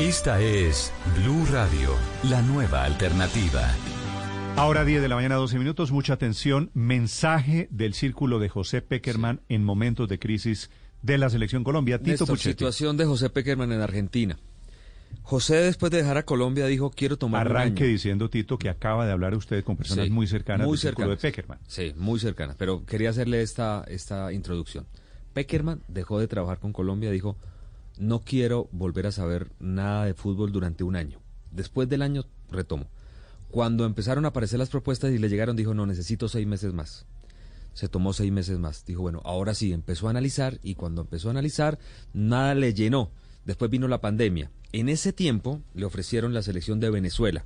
[0.00, 1.90] Esta es Blue Radio,
[2.30, 3.68] la nueva alternativa.
[4.56, 5.92] Ahora 10 de la mañana, 12 minutos.
[5.92, 6.70] Mucha atención.
[6.72, 10.70] Mensaje del círculo de José Peckerman en momentos de crisis
[11.02, 11.98] de la Selección Colombia.
[11.98, 14.38] Tito Néstor, situación de José Peckerman en Argentina.
[15.22, 17.92] José, después de dejar a Colombia, dijo, quiero tomar un Arranque año".
[17.92, 21.10] diciendo, Tito, que acaba de hablar usted con personas Sí, muy cercanas muy del círculo
[21.10, 21.32] de cercanas.
[21.32, 21.58] Peckerman.
[21.68, 24.86] Sí, muy cercanas, pero quería hacerle esta, esta introducción.
[25.34, 27.36] Peckerman dejó de trabajar con Colombia, dijo,
[28.00, 31.20] no quiero volver a saber nada de fútbol durante un año.
[31.52, 32.88] Después del año, retomo.
[33.50, 37.04] Cuando empezaron a aparecer las propuestas y le llegaron, dijo, no, necesito seis meses más.
[37.74, 38.86] Se tomó seis meses más.
[38.86, 41.78] Dijo, bueno, ahora sí, empezó a analizar y cuando empezó a analizar,
[42.14, 43.10] nada le llenó.
[43.44, 44.50] Después vino la pandemia.
[44.72, 47.44] En ese tiempo le ofrecieron la selección de Venezuela,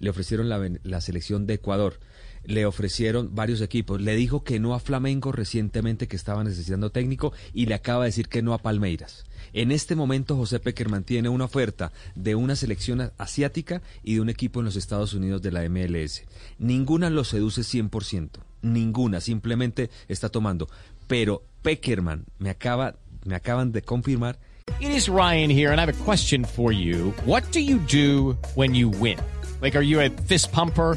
[0.00, 1.98] le ofrecieron la, la selección de Ecuador,
[2.46, 4.00] le ofrecieron varios equipos.
[4.00, 8.08] Le dijo que no a Flamengo recientemente que estaba necesitando técnico y le acaba de
[8.08, 9.24] decir que no a Palmeiras.
[9.52, 14.28] En este momento José Peckerman tiene una oferta de una selección asiática y de un
[14.28, 16.22] equipo en los Estados Unidos de la MLS.
[16.58, 18.30] Ninguna lo seduce 100%,
[18.62, 20.68] ninguna, simplemente está tomando.
[21.06, 24.38] Pero Peckerman me acaba me acaban de confirmar
[24.80, 27.12] It is Ryan here, and I have a question for you.
[27.24, 29.18] What do you do when you win?
[29.60, 30.96] Like, are you a fist pumper?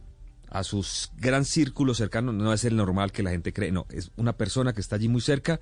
[0.51, 3.85] a su s- gran círculo cercano, no es el normal que la gente cree, no,
[3.89, 5.59] es una persona que está allí muy cerca,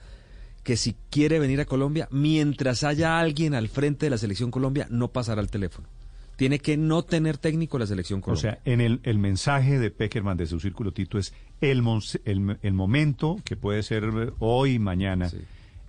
[0.63, 4.87] que si quiere venir a Colombia, mientras haya alguien al frente de la selección Colombia,
[4.89, 5.87] no pasará el teléfono.
[6.35, 8.59] Tiene que no tener técnico la selección O Colombia.
[8.63, 11.83] sea, en el, el mensaje de Peckerman de su círculo, Tito, es el,
[12.25, 15.37] el, el momento, que puede ser hoy, mañana, Sí.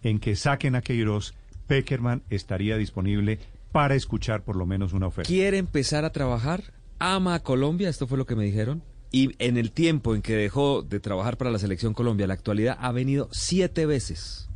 [0.02, 1.34] en que saquen a Queiroz,
[1.68, 3.38] Peckerman estaría disponible
[3.72, 5.28] para escuchar por lo menos una oferta.
[5.28, 6.64] quiere empezar a trabajar,
[6.98, 10.36] ama a Colombia, esto fue lo que me dijeron, y en el tiempo en que
[10.36, 14.48] dejó de trabajar para la selección Colombia, la actualidad ha venido siete veces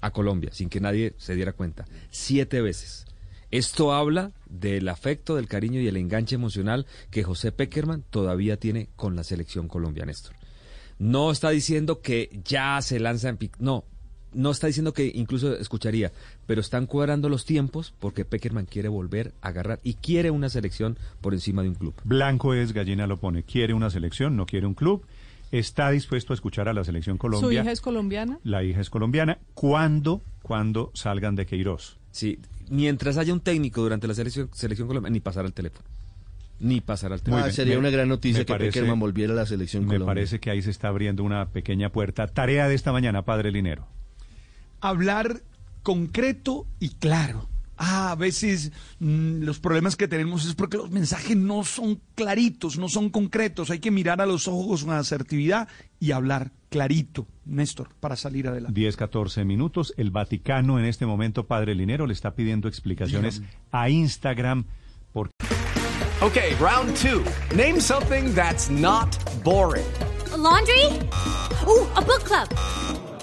[0.00, 3.06] a Colombia, sin que nadie se diera cuenta, siete veces.
[3.50, 8.88] Esto habla del afecto, del cariño y el enganche emocional que José Peckerman todavía tiene
[8.96, 10.34] con la selección Colombia, Néstor.
[10.98, 13.56] No está diciendo que ya se lanza en pic.
[13.58, 13.84] No,
[14.34, 16.12] no está diciendo que incluso escucharía,
[16.46, 20.96] pero están cuadrando los tiempos porque Peckerman quiere volver a agarrar y quiere una selección
[21.20, 21.94] por encima de un club.
[22.04, 23.42] Blanco es, gallina lo pone.
[23.42, 25.04] Quiere una selección, no quiere un club.
[25.50, 27.46] Está dispuesto a escuchar a la selección Colombia.
[27.46, 28.38] ¿Su hija es colombiana?
[28.42, 29.38] La hija es colombiana.
[29.52, 30.22] ¿Cuándo?
[30.42, 31.98] Cuando salgan de Queiroz.
[32.10, 32.38] Sí,
[32.70, 35.84] mientras haya un técnico durante la selección, selección colombiana, ni pasar al teléfono.
[36.58, 37.44] Ni pasar al teléfono.
[37.46, 40.06] Ah, sería Me- una gran noticia que parece- Peckerman volviera a la selección Me Colombia.
[40.06, 42.26] parece que ahí se está abriendo una pequeña puerta.
[42.28, 43.86] Tarea de esta mañana, padre Linero.
[44.82, 45.42] Hablar
[45.82, 47.48] concreto y claro.
[47.78, 48.70] Ah, a veces
[49.00, 53.70] mm, los problemas que tenemos es porque los mensajes no son claritos, no son concretos.
[53.70, 58.78] Hay que mirar a los ojos con asertividad y hablar clarito, Néstor, para salir adelante.
[58.78, 59.94] 10, 14 minutos.
[59.96, 63.42] El Vaticano en este momento, padre Linero, le está pidiendo explicaciones
[63.72, 64.66] a Instagram
[65.12, 65.30] por
[66.20, 67.24] Okay, round two.
[67.56, 69.84] Name something that's not boring.
[70.32, 70.86] A laundry?
[71.66, 72.48] Ooh, a book club.